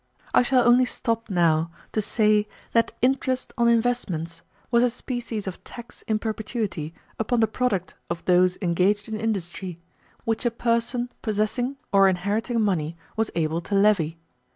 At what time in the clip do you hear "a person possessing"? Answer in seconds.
10.43-11.77